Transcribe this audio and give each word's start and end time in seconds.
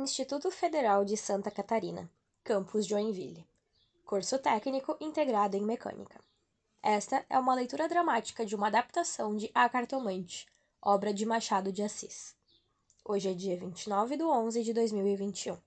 Instituto 0.00 0.48
Federal 0.52 1.04
de 1.04 1.16
Santa 1.16 1.50
Catarina, 1.50 2.08
campus 2.44 2.86
Joinville. 2.86 3.44
Curso 4.04 4.38
técnico 4.38 4.96
integrado 5.00 5.56
em 5.56 5.62
mecânica. 5.62 6.20
Esta 6.80 7.26
é 7.28 7.36
uma 7.36 7.52
leitura 7.52 7.88
dramática 7.88 8.46
de 8.46 8.54
uma 8.54 8.68
adaptação 8.68 9.36
de 9.36 9.50
A 9.52 9.68
Cartomante, 9.68 10.46
obra 10.80 11.12
de 11.12 11.26
Machado 11.26 11.72
de 11.72 11.82
Assis. 11.82 12.36
Hoje 13.04 13.30
é 13.30 13.34
dia 13.34 13.56
29 13.56 14.16
de 14.16 14.22
11 14.22 14.62
de 14.62 14.72
2021. 14.72 15.58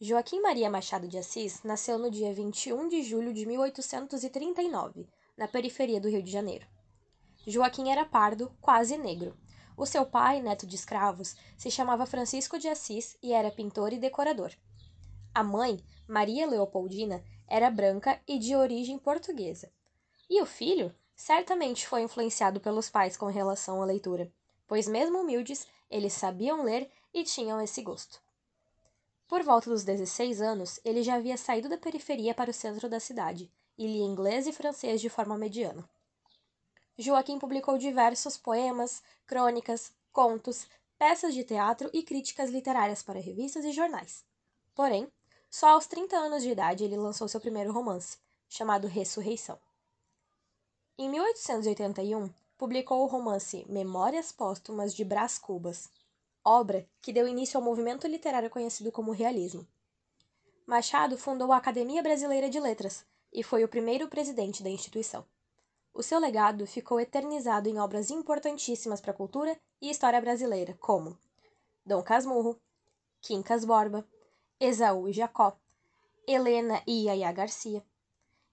Joaquim 0.00 0.40
Maria 0.40 0.70
Machado 0.70 1.06
de 1.06 1.18
Assis 1.18 1.62
nasceu 1.62 1.98
no 1.98 2.10
dia 2.10 2.32
21 2.32 2.88
de 2.88 3.02
julho 3.02 3.34
de 3.34 3.44
1839, 3.44 5.06
na 5.36 5.46
periferia 5.46 6.00
do 6.00 6.08
Rio 6.08 6.22
de 6.22 6.32
Janeiro. 6.32 6.66
Joaquim 7.46 7.90
era 7.90 8.06
pardo, 8.06 8.50
quase 8.62 8.96
negro. 8.96 9.36
O 9.76 9.84
seu 9.84 10.06
pai, 10.06 10.40
neto 10.40 10.66
de 10.66 10.74
escravos, 10.74 11.36
se 11.58 11.70
chamava 11.70 12.06
Francisco 12.06 12.58
de 12.58 12.66
Assis 12.66 13.16
e 13.22 13.32
era 13.32 13.50
pintor 13.50 13.92
e 13.92 13.98
decorador. 13.98 14.52
A 15.34 15.44
mãe, 15.44 15.78
Maria 16.08 16.46
Leopoldina, 16.46 17.22
era 17.46 17.70
branca 17.70 18.20
e 18.26 18.38
de 18.38 18.56
origem 18.56 18.98
portuguesa. 18.98 19.70
E 20.30 20.40
o 20.40 20.46
filho 20.46 20.94
certamente 21.14 21.86
foi 21.86 22.02
influenciado 22.02 22.58
pelos 22.58 22.88
pais 22.88 23.16
com 23.16 23.26
relação 23.26 23.82
à 23.82 23.84
leitura, 23.84 24.32
pois, 24.66 24.88
mesmo 24.88 25.20
humildes, 25.20 25.66
eles 25.90 26.14
sabiam 26.14 26.62
ler 26.62 26.90
e 27.12 27.22
tinham 27.22 27.60
esse 27.60 27.82
gosto. 27.82 28.20
Por 29.28 29.42
volta 29.42 29.68
dos 29.68 29.84
16 29.84 30.40
anos, 30.40 30.80
ele 30.84 31.02
já 31.02 31.16
havia 31.16 31.36
saído 31.36 31.68
da 31.68 31.76
periferia 31.76 32.34
para 32.34 32.50
o 32.50 32.54
centro 32.54 32.88
da 32.88 33.00
cidade 33.00 33.50
e 33.76 33.86
lia 33.86 34.04
inglês 34.04 34.46
e 34.46 34.52
francês 34.52 35.00
de 35.00 35.08
forma 35.08 35.36
mediana. 35.36 35.88
Joaquim 36.98 37.38
publicou 37.38 37.76
diversos 37.76 38.38
poemas, 38.38 39.02
crônicas, 39.26 39.92
contos, 40.12 40.66
peças 40.98 41.34
de 41.34 41.44
teatro 41.44 41.90
e 41.92 42.02
críticas 42.02 42.50
literárias 42.50 43.02
para 43.02 43.20
revistas 43.20 43.64
e 43.64 43.72
jornais. 43.72 44.24
Porém, 44.74 45.06
só 45.50 45.68
aos 45.68 45.86
30 45.86 46.16
anos 46.16 46.42
de 46.42 46.50
idade 46.50 46.84
ele 46.84 46.96
lançou 46.96 47.28
seu 47.28 47.40
primeiro 47.40 47.72
romance, 47.72 48.18
chamado 48.48 48.88
Ressurreição. 48.88 49.58
Em 50.98 51.10
1881, 51.10 52.30
publicou 52.56 53.02
o 53.02 53.06
romance 53.06 53.66
Memórias 53.68 54.32
Póstumas 54.32 54.94
de 54.94 55.04
Brás 55.04 55.38
Cubas, 55.38 55.90
obra 56.42 56.88
que 57.02 57.12
deu 57.12 57.28
início 57.28 57.58
ao 57.58 57.64
movimento 57.64 58.06
literário 58.06 58.48
conhecido 58.48 58.90
como 58.90 59.12
realismo. 59.12 59.66
Machado 60.66 61.18
fundou 61.18 61.52
a 61.52 61.58
Academia 61.58 62.02
Brasileira 62.02 62.48
de 62.48 62.58
Letras 62.58 63.04
e 63.30 63.42
foi 63.42 63.62
o 63.62 63.68
primeiro 63.68 64.08
presidente 64.08 64.62
da 64.62 64.70
instituição. 64.70 65.24
O 65.98 66.02
seu 66.02 66.18
legado 66.18 66.66
ficou 66.66 67.00
eternizado 67.00 67.70
em 67.70 67.78
obras 67.78 68.10
importantíssimas 68.10 69.00
para 69.00 69.12
a 69.12 69.16
cultura 69.16 69.58
e 69.80 69.88
história 69.88 70.20
brasileira, 70.20 70.76
como 70.78 71.18
Dom 71.86 72.02
Casmurro, 72.02 72.60
Quincas 73.22 73.64
Borba, 73.64 74.06
Esaú 74.60 75.08
e 75.08 75.12
Jacó, 75.14 75.56
Helena 76.28 76.82
e 76.86 77.06
Yaya 77.06 77.32
Garcia. 77.32 77.82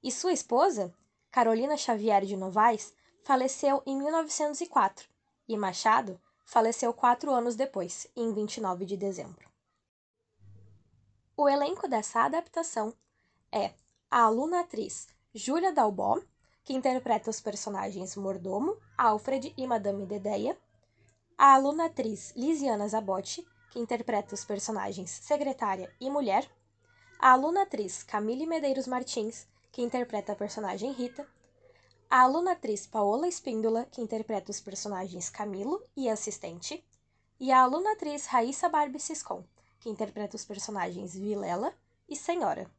E 0.02 0.09
sua 0.09 0.31
esposa, 0.31 0.95
Carolina 1.30 1.75
Xavier 1.75 2.23
de 2.23 2.38
Novaes, 2.38 2.94
faleceu 3.25 3.83
em 3.85 3.97
1904 3.97 5.09
e 5.45 5.57
Machado 5.57 6.17
faleceu 6.45 6.94
quatro 6.94 7.30
anos 7.33 7.57
depois, 7.57 8.07
em 8.16 8.31
29 8.31 8.85
de 8.85 8.95
dezembro. 8.95 9.50
O 11.35 11.50
elenco 11.50 11.89
dessa 11.89 12.22
adaptação 12.22 12.94
é 13.52 13.73
a 14.09 14.22
aluna 14.22 14.61
atriz 14.61 15.09
Júlia 15.35 15.73
Dalbó, 15.73 16.22
que 16.64 16.73
interpreta 16.73 17.30
os 17.30 17.42
personagens 17.42 18.16
Mordomo, 18.16 18.78
Alfred 18.97 19.53
e 19.58 19.67
Madame 19.67 20.06
Dedeia, 20.06 20.58
a 21.38 21.56
aluna 21.56 21.86
atriz 21.86 22.33
Lisiana 22.36 22.88
Zabotti, 22.88 23.45
que 23.72 23.80
interpreta 23.80 24.33
os 24.33 24.45
personagens 24.45 25.09
Secretária 25.09 25.91
e 26.00 26.09
Mulher, 26.09 26.50
a 27.19 27.31
aluna 27.31 27.64
atriz 27.64 28.03
Camille 28.03 28.45
Medeiros 28.45 28.88
Martins, 28.88 29.47
que 29.72 29.81
interpreta 29.81 30.34
a 30.34 30.36
personagem 30.36 30.91
Rita, 30.91 31.28
a 32.09 32.22
aluna 32.22 32.52
atriz 32.52 32.85
Paola 32.85 33.28
Espíndola, 33.28 33.85
que 33.85 34.02
interpreta 34.02 34.52
os 34.52 34.62
personagens 34.62 35.29
Camilo 35.29 35.84
e 35.97 36.07
Assistente, 36.07 36.85
e 37.40 37.52
a 37.52 37.62
aluna 37.62 37.94
atriz 37.94 38.28
Raíssa 38.28 38.69
Barbie 38.69 39.00
Siscon, 39.00 39.44
que 39.79 39.90
interpreta 39.90 40.35
os 40.35 40.46
personagens 40.46 41.13
Vilela 41.16 41.73
e 42.07 42.16
Senhora. 42.16 42.69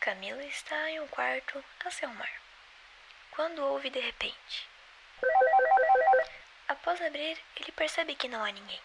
Camilo 0.00 0.40
está 0.40 0.90
em 0.90 0.98
um 0.98 1.06
quarto 1.08 1.62
a 1.84 1.90
se 1.90 2.06
arrumar, 2.06 2.40
quando 3.32 3.62
ouve 3.62 3.90
de 3.90 4.00
repente. 4.00 4.66
Após 6.66 7.02
abrir, 7.02 7.38
ele 7.54 7.70
percebe 7.72 8.14
que 8.14 8.26
não 8.26 8.42
há 8.42 8.50
ninguém. 8.50 8.80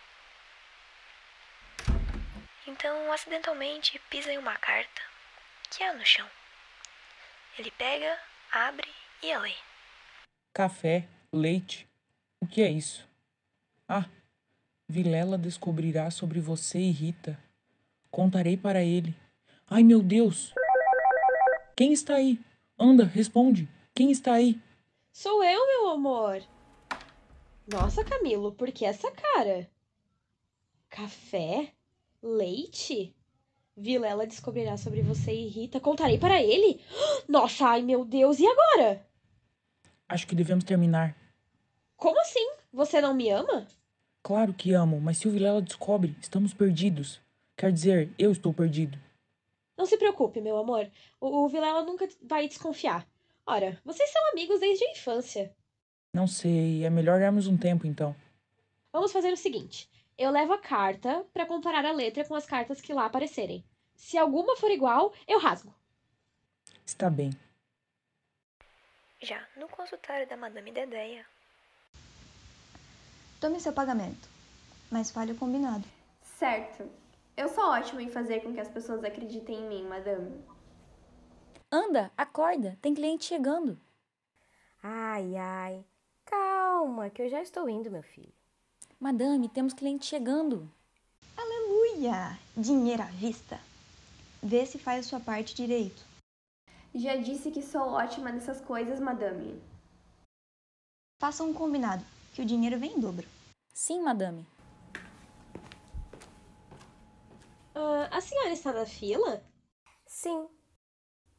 Então, 2.67 3.13
acidentalmente, 3.13 3.97
pisa 4.09 4.33
em 4.33 4.37
uma 4.37 4.57
carta 4.57 5.01
que 5.71 5.85
há 5.85 5.93
no 5.93 6.05
chão. 6.05 6.29
Ele 7.57 7.71
pega, 7.71 8.19
abre 8.51 8.93
e 9.23 9.31
a 9.31 9.39
lê. 9.39 9.55
Café, 10.53 11.07
leite. 11.31 11.87
O 12.41 12.47
que 12.47 12.61
é 12.61 12.69
isso? 12.69 13.07
Ah, 13.87 14.03
Vilela 14.85 15.37
descobrirá 15.37 16.11
sobre 16.11 16.41
você 16.41 16.77
e 16.77 16.91
Rita. 16.91 17.39
Contarei 18.11 18.57
para 18.57 18.83
ele. 18.83 19.15
Ai, 19.69 19.81
meu 19.81 20.01
Deus! 20.03 20.53
Quem 21.75 21.91
está 21.91 22.15
aí? 22.15 22.39
Anda, 22.79 23.03
responde. 23.03 23.67
Quem 23.93 24.09
está 24.09 24.33
aí? 24.33 24.57
Sou 25.11 25.43
eu, 25.43 25.67
meu 25.67 25.89
amor. 25.89 26.41
Nossa, 27.67 28.01
Camilo, 28.03 28.53
por 28.53 28.71
que 28.71 28.85
essa 28.85 29.11
cara? 29.11 29.69
Café? 30.89 31.73
Leite? 32.23 33.13
Vilela 33.75 34.25
descobrirá 34.25 34.77
sobre 34.77 35.01
você 35.01 35.33
e 35.33 35.47
Rita. 35.47 35.81
Contarei 35.81 36.17
para 36.17 36.41
ele? 36.41 36.79
Nossa, 37.27 37.67
ai 37.67 37.81
meu 37.81 38.05
Deus, 38.05 38.39
e 38.39 38.47
agora? 38.47 39.05
Acho 40.07 40.25
que 40.27 40.35
devemos 40.35 40.63
terminar. 40.63 41.13
Como 41.97 42.19
assim? 42.21 42.51
Você 42.71 43.01
não 43.01 43.13
me 43.13 43.29
ama? 43.29 43.67
Claro 44.23 44.53
que 44.53 44.73
amo, 44.73 45.01
mas 45.01 45.17
se 45.17 45.27
o 45.27 45.31
Vilela 45.31 45.61
descobre, 45.61 46.15
estamos 46.21 46.53
perdidos. 46.53 47.19
Quer 47.57 47.71
dizer, 47.73 48.13
eu 48.17 48.31
estou 48.31 48.53
perdido. 48.53 48.97
Não 49.77 49.85
se 49.85 49.97
preocupe, 49.97 50.41
meu 50.41 50.57
amor. 50.57 50.89
O, 51.19 51.43
o 51.43 51.49
Vilela 51.49 51.83
nunca 51.83 52.07
vai 52.21 52.47
desconfiar. 52.47 53.07
Ora, 53.45 53.79
vocês 53.83 54.09
são 54.11 54.31
amigos 54.31 54.59
desde 54.59 54.85
a 54.85 54.91
infância. 54.91 55.55
Não 56.13 56.27
sei, 56.27 56.85
é 56.85 56.89
melhor 56.89 57.19
darmos 57.19 57.45
um 57.45 57.57
tempo 57.57 57.85
então. 57.85 58.15
Vamos 58.91 59.11
fazer 59.11 59.33
o 59.33 59.37
seguinte: 59.37 59.89
eu 60.17 60.31
levo 60.31 60.53
a 60.53 60.57
carta 60.57 61.25
para 61.33 61.45
comparar 61.45 61.85
a 61.85 61.91
letra 61.91 62.23
com 62.23 62.35
as 62.35 62.45
cartas 62.45 62.79
que 62.79 62.93
lá 62.93 63.05
aparecerem. 63.05 63.63
Se 63.95 64.17
alguma 64.17 64.55
for 64.55 64.71
igual, 64.71 65.13
eu 65.27 65.39
rasgo. 65.39 65.73
Está 66.85 67.09
bem. 67.09 67.31
Já 69.21 69.45
no 69.57 69.67
consultório 69.67 70.27
da 70.27 70.37
Madame 70.37 70.71
Dedeia. 70.71 71.25
Tome 73.39 73.59
seu 73.59 73.73
pagamento, 73.73 74.29
mas 74.89 75.11
fale 75.11 75.33
o 75.33 75.37
combinado. 75.37 75.85
Certo. 76.21 76.89
Eu 77.37 77.49
sou 77.49 77.65
ótima 77.65 78.01
em 78.01 78.09
fazer 78.09 78.41
com 78.41 78.53
que 78.53 78.61
as 78.61 78.69
pessoas 78.69 79.03
acreditem 79.03 79.59
em 79.59 79.67
mim, 79.67 79.83
madame. 79.83 80.41
Anda, 81.69 82.09
acorda, 82.17 82.77
tem 82.81 82.93
cliente 82.93 83.25
chegando. 83.25 83.77
Ai, 84.81 85.35
ai. 85.35 85.85
Calma, 86.23 87.09
que 87.09 87.21
eu 87.21 87.29
já 87.29 87.41
estou 87.41 87.69
indo, 87.69 87.91
meu 87.91 88.03
filho. 88.03 88.31
Madame, 88.97 89.49
temos 89.49 89.73
cliente 89.73 90.05
chegando. 90.05 90.71
Aleluia! 91.35 92.39
Dinheiro 92.55 93.03
à 93.03 93.07
vista. 93.07 93.59
Vê 94.41 94.65
se 94.65 94.79
faz 94.79 95.05
a 95.05 95.09
sua 95.09 95.19
parte 95.19 95.53
direito. 95.53 96.05
Já 96.93 97.17
disse 97.17 97.51
que 97.51 97.61
sou 97.61 97.81
ótima 97.81 98.31
nessas 98.31 98.61
coisas, 98.61 99.01
madame. 99.01 99.61
Faça 101.19 101.43
um 101.43 101.53
combinado, 101.53 102.05
que 102.33 102.41
o 102.41 102.45
dinheiro 102.45 102.79
vem 102.79 102.93
em 102.93 102.99
dobro. 103.01 103.27
Sim, 103.73 104.01
madame. 104.01 104.45
Ah, 107.75 108.04
a 108.15 108.21
senhora 108.21 108.53
está 108.53 108.71
na 108.71 108.85
fila? 108.85 109.43
Sim. 110.07 110.47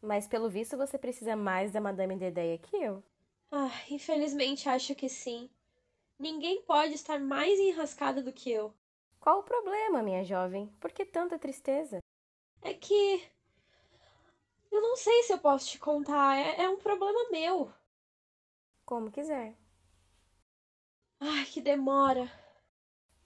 Mas 0.02 0.28
pelo 0.28 0.50
visto 0.50 0.76
você 0.76 0.98
precisa 0.98 1.34
mais 1.34 1.72
da 1.72 1.80
Madame 1.80 2.16
Dedeia 2.16 2.58
que 2.58 2.76
eu. 2.76 3.02
Ah, 3.50 3.70
infelizmente 3.90 4.68
acho 4.68 4.94
que 4.94 5.08
sim. 5.08 5.48
Ninguém 6.18 6.60
pode 6.62 6.92
estar 6.92 7.18
mais 7.18 7.58
enrascada 7.58 8.22
do 8.22 8.30
que 8.30 8.50
eu. 8.50 8.74
Qual 9.18 9.40
o 9.40 9.42
problema, 9.42 10.02
minha 10.02 10.22
jovem? 10.22 10.66
Por 10.78 10.92
que 10.92 11.06
tanta 11.06 11.38
tristeza? 11.38 11.98
É 12.60 12.74
que. 12.74 13.26
Eu 14.70 14.82
não 14.82 14.96
sei 14.96 15.22
se 15.22 15.32
eu 15.32 15.38
posso 15.38 15.70
te 15.70 15.78
contar. 15.78 16.36
É, 16.36 16.64
é 16.64 16.68
um 16.68 16.76
problema 16.76 17.30
meu. 17.30 17.72
Como 18.84 19.10
quiser. 19.10 19.56
Ai, 21.20 21.46
que 21.46 21.62
demora. 21.62 22.30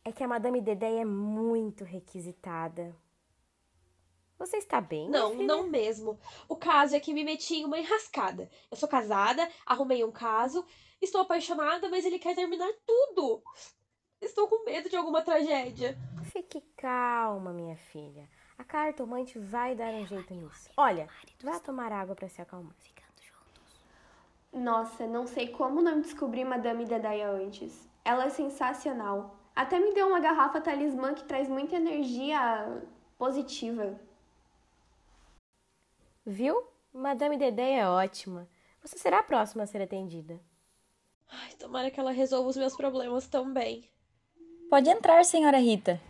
É 0.05 0.13
que 0.13 0.23
a 0.23 0.29
Madame 0.29 0.61
Dedeia 0.61 1.01
é 1.01 1.05
muito 1.05 1.83
requisitada. 1.85 2.97
Você 4.41 4.57
está 4.57 4.81
bem? 4.81 5.07
Não, 5.11 5.33
filha? 5.33 5.47
não 5.47 5.65
mesmo. 5.65 6.19
O 6.49 6.57
caso 6.57 6.97
é 6.97 7.01
que 7.01 7.13
me 7.13 7.23
meti 7.23 7.57
em 7.57 7.67
uma 7.67 7.79
enrascada. 7.79 8.51
Eu 8.71 8.77
sou 8.77 8.89
casada, 8.89 9.47
arrumei 9.67 10.03
um 10.03 10.11
caso, 10.11 10.65
estou 10.99 11.21
apaixonada, 11.21 11.91
mas 11.91 12.07
ele 12.07 12.19
quer 12.19 12.35
terminar 12.35 12.73
tudo. 12.87 13.43
Estou 14.19 14.49
com 14.49 14.65
medo 14.65 14.89
de 14.89 14.97
alguma 14.97 15.21
tragédia. 15.21 15.95
Fique 16.33 16.63
calma, 16.75 17.53
minha 17.53 17.77
filha. 17.77 18.27
A 18.57 18.65
cartomante 18.65 19.39
vai 19.39 19.75
dar 19.75 19.93
um 19.93 20.07
jeito 20.07 20.33
nisso. 20.33 20.71
Olha, 20.75 21.07
vá 21.43 21.61
tomar 21.61 21.93
água 21.93 22.17
para 22.17 22.29
se 22.29 22.41
acalmar. 22.41 22.75
Nossa, 24.51 25.07
não 25.07 25.27
sei 25.27 25.49
como 25.49 25.83
não 25.83 26.01
descobri 26.01 26.45
Madame 26.45 26.87
Dedaia 26.87 27.29
antes. 27.31 27.87
Ela 28.03 28.25
é 28.25 28.31
sensacional. 28.31 29.37
Até 29.55 29.79
me 29.79 29.93
deu 29.93 30.09
uma 30.09 30.19
garrafa 30.19 30.63
talismã 30.63 31.13
que 31.13 31.25
traz 31.25 31.47
muita 31.47 31.77
energia 31.77 32.83
positiva. 33.19 34.01
Viu? 36.25 36.63
Madame 36.93 37.37
Dedé 37.37 37.77
é 37.77 37.89
ótima. 37.89 38.49
Você 38.83 38.99
será 38.99 39.21
a 39.21 39.23
próxima 39.23 39.63
a 39.63 39.67
ser 39.67 39.81
atendida. 39.81 40.41
Ai, 41.31 41.53
tomara 41.59 41.91
que 41.91 42.01
ela 42.01 42.11
resolva 42.11 42.49
os 42.51 42.57
meus 42.57 42.77
problemas 42.77 43.29
também. 43.29 43.89
Pode 44.69 44.89
entrar, 44.91 45.25
senhora 45.25 45.59
Rita. 45.59 46.01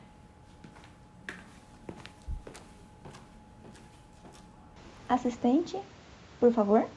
Assistente, 5.09 5.81
por 6.39 6.53
favor. 6.53 6.89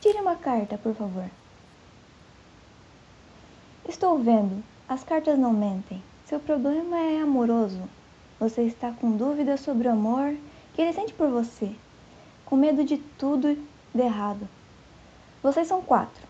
Tire 0.00 0.18
uma 0.18 0.36
carta, 0.36 0.78
por 0.78 0.94
favor. 0.94 1.28
Estou 3.88 4.18
vendo. 4.18 4.62
As 4.88 5.02
cartas 5.02 5.38
não 5.38 5.52
mentem. 5.52 6.02
Seu 6.24 6.38
problema 6.38 6.98
é 6.98 7.20
amoroso. 7.20 7.82
Você 8.38 8.62
está 8.62 8.92
com 8.92 9.16
dúvidas 9.16 9.60
sobre 9.60 9.88
o 9.88 9.92
amor 9.92 10.36
que 10.76 10.82
ele 10.82 10.92
sente 10.92 11.14
por 11.14 11.30
você, 11.30 11.74
com 12.44 12.54
medo 12.54 12.84
de 12.84 12.98
tudo 12.98 13.56
de 13.94 14.02
errado. 14.02 14.46
Vocês 15.42 15.66
são 15.66 15.82
quatro. 15.82 16.22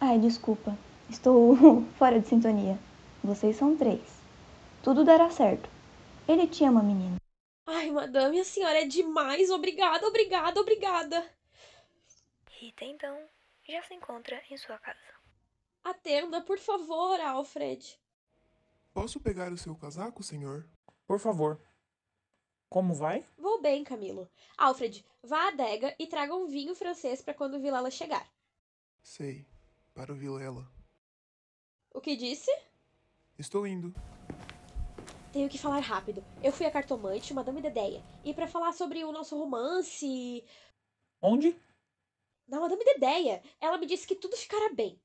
Ai, 0.00 0.18
desculpa, 0.18 0.74
estou 1.10 1.54
fora 1.98 2.18
de 2.18 2.26
sintonia. 2.26 2.78
Vocês 3.22 3.54
são 3.56 3.76
três. 3.76 4.00
Tudo 4.82 5.04
dará 5.04 5.28
certo. 5.30 5.68
Ele 6.26 6.46
te 6.46 6.64
ama, 6.64 6.82
menino. 6.82 7.16
Ai, 7.66 7.90
madame, 7.90 8.40
a 8.40 8.44
senhora 8.44 8.80
é 8.80 8.86
demais. 8.86 9.50
Obrigada, 9.50 10.06
obrigada, 10.06 10.58
obrigada. 10.58 11.30
Rita, 12.48 12.86
então, 12.86 13.14
já 13.68 13.82
se 13.82 13.92
encontra 13.92 14.42
em 14.50 14.56
sua 14.56 14.78
casa. 14.78 14.98
Atenda, 15.84 16.40
por 16.40 16.58
favor, 16.58 17.20
Alfred. 17.20 18.00
Posso 18.94 19.20
pegar 19.20 19.52
o 19.52 19.58
seu 19.58 19.76
casaco, 19.76 20.22
senhor? 20.22 20.66
Por 21.06 21.18
favor. 21.18 21.60
Como 22.74 22.92
vai? 22.92 23.24
Vou 23.38 23.62
bem, 23.62 23.84
Camilo. 23.84 24.28
Alfred, 24.58 25.04
vá 25.22 25.44
à 25.44 25.48
adega 25.50 25.94
e 25.96 26.08
traga 26.08 26.34
um 26.34 26.48
vinho 26.48 26.74
francês 26.74 27.22
para 27.22 27.32
quando 27.32 27.54
o 27.54 27.60
Vilela 27.60 27.88
chegar. 27.88 28.28
Sei, 29.00 29.46
para 29.94 30.12
o 30.12 30.16
Vilela. 30.16 30.68
O 31.94 32.00
que 32.00 32.16
disse? 32.16 32.50
Estou 33.38 33.64
indo. 33.64 33.94
Tenho 35.32 35.48
que 35.48 35.56
falar 35.56 35.78
rápido. 35.78 36.24
Eu 36.42 36.50
fui 36.50 36.66
a 36.66 36.70
cartomante, 36.72 37.32
Madame 37.32 37.62
Dedeia, 37.62 38.02
e 38.24 38.34
para 38.34 38.48
falar 38.48 38.72
sobre 38.72 39.04
o 39.04 39.12
nosso 39.12 39.38
romance. 39.38 40.42
Onde? 41.22 41.56
Na 42.48 42.58
Madame 42.58 42.84
Dedeia. 42.84 43.40
Ela 43.60 43.78
me 43.78 43.86
disse 43.86 44.04
que 44.04 44.16
tudo 44.16 44.36
ficará 44.36 44.74
bem. 44.74 45.00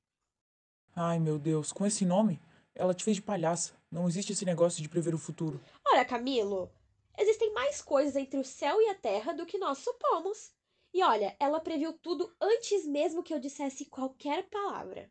Ai, 0.96 1.20
meu 1.20 1.38
Deus, 1.38 1.72
com 1.72 1.86
esse 1.86 2.04
nome? 2.04 2.42
Ela 2.74 2.96
te 2.96 3.04
fez 3.04 3.18
de 3.18 3.22
palhaça. 3.22 3.78
Não 3.92 4.08
existe 4.08 4.34
esse 4.34 4.44
negócio 4.44 4.82
de 4.82 4.90
prever 4.90 5.14
o 5.14 5.20
futuro. 5.20 5.62
Ora, 5.86 6.04
Camilo, 6.04 6.72
existem 7.20 7.54
mais 7.54 7.82
coisas 7.82 8.16
entre 8.16 8.40
o 8.40 8.46
céu 8.46 8.82
e 8.82 8.90
a 8.90 8.96
terra 8.96 9.34
do 9.34 9.46
que 9.46 9.58
nós 9.58 9.80
supomos. 9.80 10.52
E 10.94 11.04
olha, 11.04 11.36
ela 11.40 11.60
previu 11.60 11.94
tudo 11.94 12.34
antes 12.42 12.86
mesmo 12.88 13.22
que 13.22 13.34
eu 13.34 13.40
dissesse 13.40 13.86
qualquer 13.86 14.50
palavra. 14.50 15.10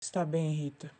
Está 0.00 0.24
bem, 0.24 0.52
Rita. 0.52 0.92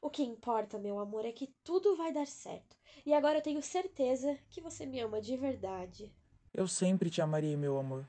O 0.00 0.10
que 0.10 0.22
importa, 0.22 0.78
meu 0.78 0.98
amor, 0.98 1.24
é 1.24 1.30
que 1.32 1.54
tudo 1.62 1.94
vai 1.96 2.12
dar 2.12 2.26
certo. 2.26 2.76
E 3.06 3.14
agora 3.14 3.38
eu 3.38 3.42
tenho 3.42 3.62
certeza 3.62 4.36
que 4.50 4.60
você 4.60 4.84
me 4.84 4.98
ama 5.00 5.20
de 5.20 5.36
verdade. 5.36 6.12
Eu 6.52 6.66
sempre 6.66 7.08
te 7.08 7.22
amarei, 7.22 7.56
meu 7.56 7.78
amor. 7.78 8.06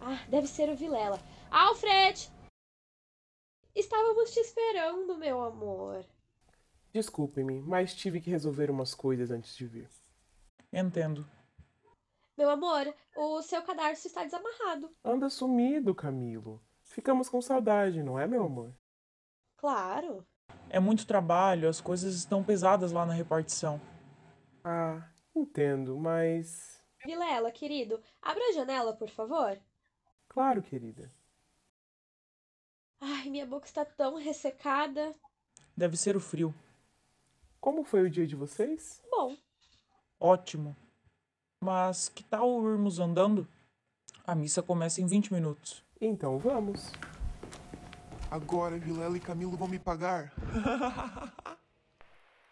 Ah, 0.00 0.26
deve 0.28 0.48
ser 0.48 0.68
o 0.68 0.76
Vilela. 0.76 1.20
Alfred! 1.50 2.30
Estávamos 3.74 4.32
te 4.32 4.40
esperando, 4.40 5.16
meu 5.16 5.40
amor. 5.40 6.04
Desculpe-me, 6.92 7.60
mas 7.62 7.94
tive 7.94 8.20
que 8.20 8.30
resolver 8.30 8.70
umas 8.70 8.94
coisas 8.94 9.30
antes 9.30 9.56
de 9.56 9.66
vir. 9.66 9.88
Entendo. 10.72 11.26
Meu 12.36 12.50
amor, 12.50 12.94
o 13.16 13.42
seu 13.42 13.62
cadarço 13.62 14.06
está 14.06 14.24
desamarrado. 14.24 14.90
Anda 15.04 15.30
sumido, 15.30 15.94
Camilo. 15.94 16.62
Ficamos 16.82 17.28
com 17.28 17.40
saudade, 17.40 18.02
não 18.02 18.18
é, 18.18 18.26
meu 18.26 18.44
amor? 18.44 18.74
Claro. 19.56 20.26
É 20.68 20.78
muito 20.78 21.06
trabalho, 21.06 21.68
as 21.68 21.80
coisas 21.80 22.14
estão 22.14 22.42
pesadas 22.44 22.92
lá 22.92 23.06
na 23.06 23.14
repartição. 23.14 23.80
Ah, 24.64 25.08
entendo, 25.34 25.96
mas. 25.98 26.82
Vilela, 27.04 27.50
querido, 27.50 28.02
abra 28.20 28.42
a 28.50 28.52
janela, 28.52 28.94
por 28.94 29.08
favor. 29.08 29.58
Claro, 30.28 30.62
querida. 30.62 31.10
Ai, 33.00 33.28
minha 33.28 33.46
boca 33.46 33.66
está 33.66 33.84
tão 33.84 34.16
ressecada. 34.16 35.14
Deve 35.76 35.96
ser 35.96 36.16
o 36.16 36.20
frio. 36.20 36.54
Como 37.62 37.84
foi 37.84 38.02
o 38.02 38.10
dia 38.10 38.26
de 38.26 38.34
vocês? 38.34 39.00
Bom, 39.08 39.36
Ótimo. 40.18 40.76
Mas 41.60 42.08
que 42.08 42.24
tal 42.24 42.60
irmos 42.68 42.98
andando? 42.98 43.46
A 44.26 44.34
missa 44.34 44.60
começa 44.60 45.00
em 45.00 45.06
20 45.06 45.32
minutos. 45.32 45.84
Então 46.00 46.38
vamos. 46.38 46.90
Agora 48.28 48.76
Vilela 48.78 49.16
e 49.16 49.20
Camilo 49.20 49.56
vão 49.56 49.68
me 49.68 49.78
pagar. 49.78 50.32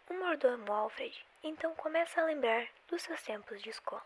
O 0.09 0.15
mordomo 0.15 0.73
Alfred 0.73 1.17
então 1.43 1.73
começa 1.77 2.21
a 2.21 2.25
lembrar 2.25 2.67
dos 2.91 3.01
seus 3.03 3.23
tempos 3.23 3.63
de 3.63 3.71
escola. 3.71 4.03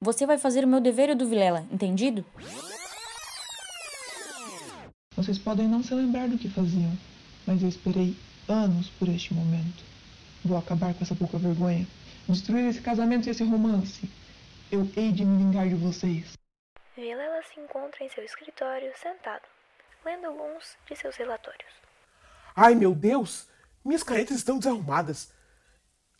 Você 0.00 0.26
vai 0.26 0.36
fazer 0.36 0.64
o 0.64 0.68
meu 0.68 0.80
dever 0.80 1.08
e 1.08 1.12
o 1.12 1.16
do 1.16 1.28
Vilela, 1.28 1.66
entendido? 1.70 2.24
Vocês 5.16 5.38
podem 5.38 5.68
não 5.68 5.82
se 5.82 5.94
lembrar 5.94 6.28
do 6.28 6.36
que 6.36 6.48
faziam, 6.48 6.92
mas 7.46 7.62
eu 7.62 7.68
esperei 7.68 8.16
anos 8.48 8.88
por 8.90 9.08
este 9.08 9.34
momento. 9.34 9.84
Vou 10.44 10.58
acabar 10.58 10.94
com 10.94 11.02
essa 11.02 11.14
pouca 11.14 11.38
vergonha, 11.38 11.86
destruir 12.28 12.68
esse 12.68 12.80
casamento 12.80 13.26
e 13.26 13.30
esse 13.30 13.44
romance. 13.44 14.08
Eu 14.70 14.88
hei 14.96 15.12
de 15.12 15.24
me 15.24 15.38
vingar 15.38 15.68
de 15.68 15.74
vocês. 15.74 16.32
Vilela 16.96 17.42
se 17.42 17.60
encontra 17.60 18.04
em 18.04 18.08
seu 18.08 18.24
escritório 18.24 18.92
sentado, 18.96 19.42
lendo 20.04 20.26
alguns 20.26 20.76
de 20.88 20.96
seus 20.96 21.16
relatórios. 21.16 21.72
Ai, 22.54 22.74
meu 22.74 22.94
Deus! 22.94 23.48
Minhas 23.84 24.02
canetas 24.02 24.36
estão 24.36 24.58
desarrumadas. 24.58 25.32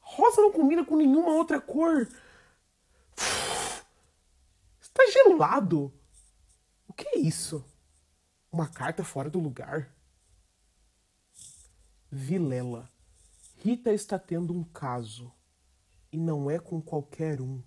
Rosa 0.01 0.43
não 0.43 0.53
combina 0.53 0.85
com 0.85 0.97
nenhuma 0.97 1.33
outra 1.33 1.61
cor. 1.61 2.09
Está 4.81 5.07
gelado. 5.11 5.93
O 6.89 6.93
que 6.93 7.09
é 7.09 7.19
isso? 7.19 7.65
Uma 8.51 8.69
carta 8.69 9.05
fora 9.05 9.31
do 9.31 9.39
lugar? 9.39 9.89
Vilela. 12.15 12.91
Rita 13.57 13.91
está 13.91 14.19
tendo 14.19 14.53
um 14.53 14.63
caso. 14.63 15.33
E 16.13 16.19
não 16.19 16.51
é 16.51 16.59
com 16.59 16.79
qualquer 16.79 17.41
um. 17.41 17.63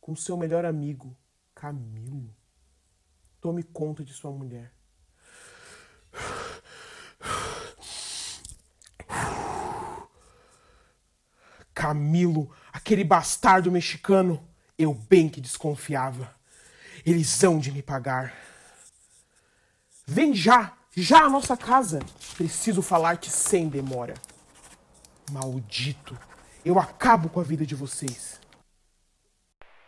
Com 0.00 0.16
seu 0.16 0.34
melhor 0.34 0.64
amigo, 0.64 1.14
Camilo. 1.54 2.34
Tome 3.38 3.62
conta 3.62 4.02
de 4.02 4.14
sua 4.14 4.30
mulher. 4.30 4.72
Camilo, 11.74 12.50
aquele 12.72 13.04
bastardo 13.04 13.70
mexicano, 13.70 14.48
eu 14.78 14.94
bem 14.94 15.28
que 15.28 15.42
desconfiava. 15.42 16.34
Eles 17.04 17.44
hão 17.44 17.58
de 17.58 17.70
me 17.70 17.82
pagar. 17.82 18.34
Vem 20.06 20.34
já, 20.34 20.75
já 20.96 21.24
à 21.24 21.28
nossa 21.28 21.56
casa. 21.56 22.00
Preciso 22.36 22.80
falar-te 22.80 23.30
sem 23.30 23.68
demora. 23.68 24.14
Maldito, 25.30 26.18
eu 26.64 26.78
acabo 26.78 27.28
com 27.28 27.40
a 27.40 27.42
vida 27.42 27.66
de 27.66 27.74
vocês. 27.74 28.40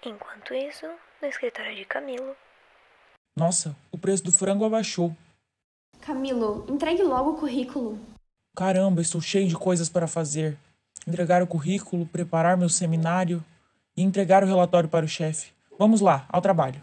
Enquanto 0.04 0.54
isso, 0.54 0.86
no 1.20 1.28
escritório 1.28 1.74
de 1.74 1.84
Camilo, 1.84 2.34
Nossa, 3.36 3.74
o 3.90 3.98
preço 3.98 4.24
do 4.24 4.32
frango 4.32 4.64
abaixou. 4.64 5.16
Camilo, 6.00 6.66
entregue 6.68 7.02
logo 7.02 7.30
o 7.30 7.36
currículo. 7.38 7.98
Caramba, 8.56 9.00
estou 9.00 9.20
cheio 9.20 9.48
de 9.48 9.56
coisas 9.56 9.88
para 9.88 10.06
fazer. 10.08 10.58
Entregar 11.06 11.42
o 11.42 11.46
currículo, 11.46 12.06
preparar 12.06 12.56
meu 12.56 12.68
seminário 12.68 13.44
e 13.96 14.02
entregar 14.02 14.42
o 14.42 14.46
relatório 14.46 14.88
para 14.88 15.06
o 15.06 15.08
chefe. 15.08 15.52
Vamos 15.78 16.00
lá, 16.00 16.26
ao 16.28 16.40
trabalho. 16.40 16.82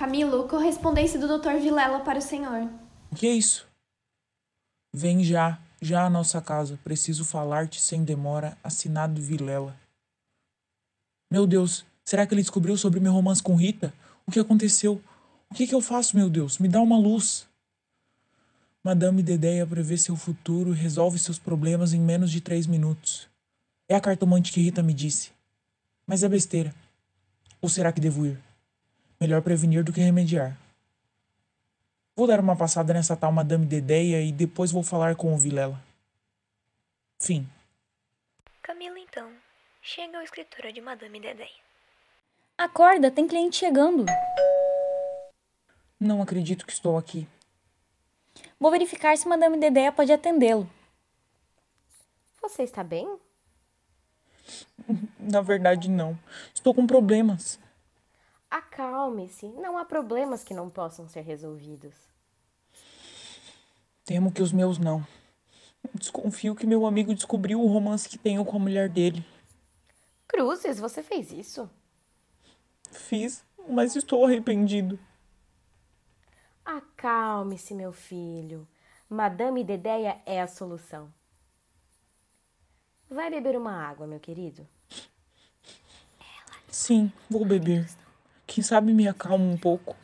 Camilo, 0.00 0.48
correspondência 0.48 1.20
do 1.20 1.28
Dr. 1.38 1.60
Vilela 1.60 2.00
para 2.00 2.18
o 2.18 2.22
senhor. 2.22 2.66
O 3.12 3.14
que 3.14 3.26
é 3.26 3.32
isso? 3.32 3.68
Vem 4.90 5.22
já, 5.22 5.60
já 5.78 6.06
à 6.06 6.10
nossa 6.10 6.40
casa. 6.40 6.80
Preciso 6.82 7.22
falar-te 7.22 7.78
sem 7.78 8.02
demora. 8.02 8.56
Assinado 8.64 9.20
Vilela. 9.20 9.76
Meu 11.30 11.46
Deus, 11.46 11.84
Será 12.10 12.26
que 12.26 12.34
ele 12.34 12.42
descobriu 12.42 12.76
sobre 12.76 12.98
meu 12.98 13.12
romance 13.12 13.40
com 13.40 13.54
Rita? 13.54 13.94
O 14.26 14.32
que 14.32 14.40
aconteceu? 14.40 15.00
O 15.48 15.54
que, 15.54 15.64
que 15.64 15.72
eu 15.72 15.80
faço, 15.80 16.16
meu 16.16 16.28
Deus? 16.28 16.58
Me 16.58 16.66
dá 16.66 16.80
uma 16.80 16.98
luz. 16.98 17.46
Madame 18.82 19.22
Dedéia 19.22 19.64
prevê 19.64 19.96
seu 19.96 20.16
futuro 20.16 20.72
e 20.72 20.76
resolve 20.76 21.20
seus 21.20 21.38
problemas 21.38 21.92
em 21.92 22.00
menos 22.00 22.32
de 22.32 22.40
três 22.40 22.66
minutos. 22.66 23.28
É 23.88 23.94
a 23.94 24.00
cartomante 24.00 24.50
que 24.50 24.60
Rita 24.60 24.82
me 24.82 24.92
disse. 24.92 25.30
Mas 26.04 26.24
é 26.24 26.28
besteira. 26.28 26.74
Ou 27.60 27.68
será 27.68 27.92
que 27.92 28.00
devo 28.00 28.26
ir? 28.26 28.49
Melhor 29.20 29.42
prevenir 29.42 29.84
do 29.84 29.92
que 29.92 30.00
remediar. 30.00 30.56
Vou 32.16 32.26
dar 32.26 32.40
uma 32.40 32.56
passada 32.56 32.94
nessa 32.94 33.14
tal 33.14 33.30
Madame 33.30 33.66
Dedéia 33.66 34.22
e 34.22 34.32
depois 34.32 34.72
vou 34.72 34.82
falar 34.82 35.14
com 35.14 35.34
o 35.34 35.38
Vilela. 35.38 35.78
Fim. 37.18 37.46
Camila, 38.62 38.98
então, 38.98 39.30
chega 39.82 40.16
ao 40.16 40.24
escritório 40.24 40.72
de 40.72 40.80
Madame 40.80 41.20
Dedéia. 41.20 41.50
Acorda, 42.56 43.10
tem 43.10 43.28
cliente 43.28 43.56
chegando. 43.56 44.06
Não 45.98 46.22
acredito 46.22 46.64
que 46.64 46.72
estou 46.72 46.96
aqui. 46.96 47.28
Vou 48.58 48.70
verificar 48.70 49.16
se 49.18 49.28
Madame 49.28 49.58
Dedéia 49.58 49.92
pode 49.92 50.12
atendê-lo. 50.12 50.68
Você 52.40 52.62
está 52.62 52.82
bem? 52.82 53.18
Na 55.18 55.42
verdade, 55.42 55.90
não. 55.90 56.18
Estou 56.54 56.74
com 56.74 56.86
problemas. 56.86 57.60
Acalme-se. 58.50 59.48
Não 59.48 59.78
há 59.78 59.84
problemas 59.84 60.42
que 60.42 60.52
não 60.52 60.68
possam 60.68 61.08
ser 61.08 61.20
resolvidos. 61.20 61.94
Temo 64.04 64.32
que 64.32 64.42
os 64.42 64.52
meus 64.52 64.78
não. 64.78 65.06
Desconfio 65.94 66.54
que 66.54 66.66
meu 66.66 66.84
amigo 66.84 67.14
descobriu 67.14 67.60
o 67.62 67.66
romance 67.66 68.08
que 68.08 68.18
tenho 68.18 68.44
com 68.44 68.56
a 68.56 68.60
mulher 68.60 68.88
dele. 68.88 69.24
Cruzes, 70.26 70.78
você 70.78 71.02
fez 71.02 71.32
isso? 71.32 71.70
Fiz, 72.90 73.44
mas 73.68 73.94
estou 73.94 74.24
arrependido. 74.24 74.98
Acalme-se, 76.64 77.74
meu 77.74 77.92
filho. 77.92 78.66
Madame 79.08 79.64
Dedéia 79.64 80.20
é 80.26 80.40
a 80.40 80.46
solução. 80.46 81.12
Vai 83.08 83.30
beber 83.30 83.56
uma 83.56 83.72
água, 83.72 84.06
meu 84.06 84.20
querido? 84.20 84.68
Sim, 86.68 87.12
vou 87.28 87.44
beber. 87.44 87.88
Quem 88.52 88.64
sabe 88.64 88.92
me 88.92 89.06
acalma 89.06 89.44
um 89.44 89.56
pouco. 89.56 89.96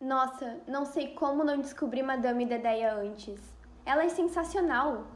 Nossa, 0.00 0.60
não 0.66 0.84
sei 0.84 1.14
como 1.14 1.44
não 1.44 1.60
descobri 1.60 2.02
Madame 2.02 2.44
Dedéia 2.44 2.92
antes. 2.94 3.38
Ela 3.86 4.02
é 4.02 4.08
sensacional. 4.08 5.06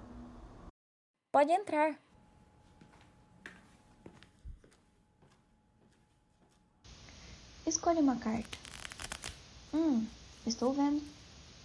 Pode 1.32 1.50
entrar. 1.50 1.98
Escolha 7.66 7.98
uma 7.98 8.14
carta. 8.18 8.56
Hum, 9.74 10.06
estou 10.46 10.72
vendo. 10.72 11.02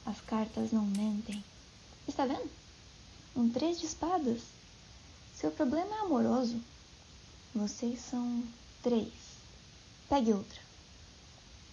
As 0.07 0.19
cartas 0.21 0.71
não 0.71 0.87
mentem. 0.87 1.45
Está 2.07 2.25
vendo? 2.25 2.49
Um 3.35 3.47
três 3.47 3.79
de 3.79 3.85
espadas. 3.85 4.41
Seu 5.35 5.51
problema 5.51 5.97
é 5.97 5.99
amoroso. 5.99 6.59
Vocês 7.53 7.99
são 7.99 8.43
três. 8.81 9.13
Pegue 10.09 10.33
outra. 10.33 10.68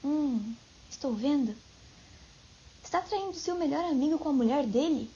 Hum, 0.06 0.54
estou 0.88 1.14
vendo. 1.14 1.52
Está 2.80 3.00
traindo 3.02 3.34
seu 3.34 3.56
melhor 3.56 3.84
amigo 3.86 4.20
com 4.20 4.28
a 4.28 4.32
mulher 4.32 4.64
dele? 4.64 5.10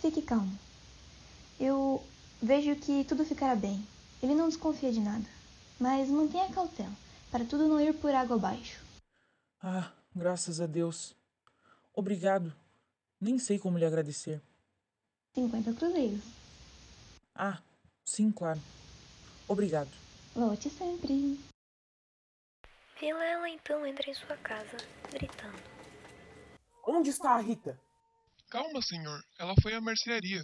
Fique 0.00 0.20
calmo. 0.20 0.58
Eu 1.60 2.02
vejo 2.42 2.74
que 2.74 3.04
tudo 3.04 3.24
ficará 3.24 3.54
bem. 3.54 3.86
Ele 4.20 4.34
não 4.34 4.48
desconfia 4.48 4.90
de 4.90 4.98
nada. 4.98 5.24
Mas 5.78 6.08
mantenha 6.08 6.50
cautela, 6.50 6.90
para 7.30 7.44
tudo 7.44 7.68
não 7.68 7.80
ir 7.80 7.94
por 7.94 8.12
água 8.12 8.34
abaixo. 8.34 8.80
Ah, 9.62 9.92
graças 10.12 10.60
a 10.60 10.66
Deus. 10.66 11.14
Obrigado. 11.94 12.52
Nem 13.20 13.38
sei 13.38 13.60
como 13.60 13.78
lhe 13.78 13.86
agradecer. 13.86 14.42
50 15.36 15.72
cruzeiros. 15.74 16.24
Ah, 17.32 17.60
sim, 18.04 18.32
claro. 18.32 18.60
Obrigado. 19.46 19.90
Volte 20.34 20.68
sempre. 20.68 21.38
Vilela 22.98 23.48
então 23.48 23.86
entra 23.86 24.10
em 24.10 24.14
sua 24.14 24.36
casa, 24.38 24.76
gritando. 25.10 25.62
Onde 26.86 27.10
está 27.10 27.32
a 27.32 27.40
Rita? 27.40 27.78
Calma, 28.50 28.80
senhor. 28.80 29.20
Ela 29.38 29.54
foi 29.62 29.74
à 29.74 29.80
mercearia. 29.80 30.42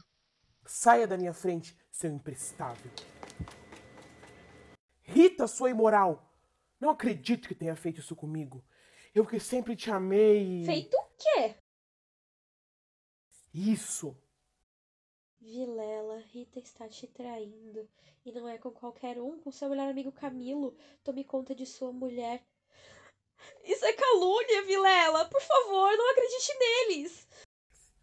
Saia 0.67 1.07
da 1.07 1.17
minha 1.17 1.33
frente, 1.33 1.77
seu 1.91 2.11
imprestável. 2.11 2.91
Rita, 5.03 5.47
sua 5.47 5.71
imoral! 5.71 6.31
Não 6.79 6.91
acredito 6.91 7.49
que 7.49 7.55
tenha 7.55 7.77
feito 7.77 8.01
isso 8.01 8.17
comigo. 8.17 8.65
Eu 9.15 9.27
que 9.27 9.39
sempre 9.39 9.77
te 9.77 9.91
amei. 9.91 10.65
Feito 10.65 10.95
o 10.97 11.09
quê? 11.17 11.57
Isso. 13.55 14.17
Vilela, 15.43 16.19
Rita 16.19 16.61
está 16.61 16.89
te 16.89 17.09
traindo. 17.09 17.89
E 18.25 18.31
não 18.31 18.49
é 18.49 18.57
com 18.59 18.71
qualquer 18.71 19.21
um, 19.21 19.41
com 19.41 19.51
seu 19.51 19.69
melhor 19.69 19.89
amigo 19.89 20.13
Camilo. 20.13 20.77
Tome 21.03 21.25
conta 21.25 21.53
de 21.53 21.67
sua 21.67 21.93
mulher. 21.93 22.47
Isso 23.65 23.85
é 23.85 23.93
calúnia, 23.93 24.63
Vilela! 24.63 25.25
Por 25.25 25.41
favor, 25.41 25.91
não 25.97 26.11
acredite 26.13 26.59
neles! 26.59 27.29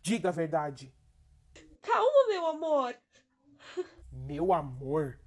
Diga 0.01 0.27
a 0.27 0.33
verdade. 0.33 0.93
Calma, 1.81 2.27
meu 2.27 2.45
amor! 2.45 2.93
Meu 4.11 4.51
amor? 4.51 5.17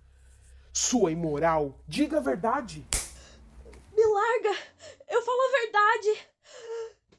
Sua 0.70 1.10
imoral? 1.10 1.80
Diga 1.88 2.18
a 2.18 2.20
verdade. 2.20 2.86
Me 3.94 4.04
larga! 4.04 4.50
Eu 5.08 5.22
falo 5.22 5.40
a 5.40 5.60
verdade! 5.60 6.28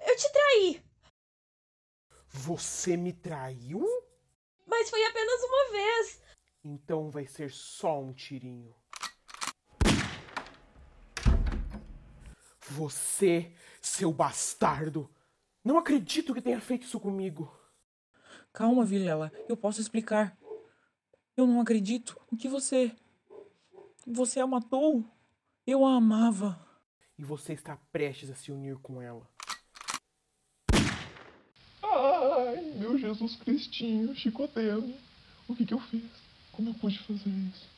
Eu 0.07 0.15
te 0.17 0.31
traí! 0.31 0.83
Você 2.29 2.95
me 2.95 3.11
traiu? 3.11 3.83
Mas 4.75 4.89
foi 4.89 5.05
apenas 5.05 5.39
uma 5.43 5.71
vez! 5.71 6.21
Então 6.63 7.11
vai 7.11 7.27
ser 7.27 7.51
só 7.51 8.01
um 8.01 8.11
tirinho. 8.11 8.73
Você, 12.71 13.53
seu 13.79 14.11
bastardo! 14.11 15.07
Não 15.63 15.77
acredito 15.77 16.33
que 16.33 16.41
tenha 16.41 16.59
feito 16.59 16.87
isso 16.87 16.99
comigo. 16.99 17.55
Calma, 18.51 18.83
Vilela. 18.83 19.31
Eu 19.47 19.55
posso 19.55 19.79
explicar. 19.79 20.35
Eu 21.37 21.45
não 21.45 21.61
acredito 21.61 22.19
que 22.39 22.49
você. 22.49 22.95
Você 24.07 24.39
a 24.39 24.47
matou. 24.47 25.05
Eu 25.67 25.85
a 25.85 25.93
amava. 25.93 26.59
E 27.15 27.23
você 27.23 27.53
está 27.53 27.77
prestes 27.91 28.31
a 28.31 28.35
se 28.35 28.51
unir 28.51 28.77
com 28.79 28.99
ela. 28.99 29.29
Ai, 32.35 32.73
meu 32.79 32.97
Jesus 32.97 33.35
Cristinho, 33.35 34.15
chicoteando. 34.15 34.91
O 35.47 35.55
que 35.55 35.65
que 35.65 35.73
eu 35.73 35.79
fiz? 35.79 36.03
Como 36.51 36.71
eu 36.71 36.73
pude 36.73 36.97
fazer 36.99 37.29
isso? 37.29 37.72